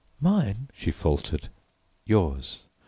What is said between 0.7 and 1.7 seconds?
she faltered.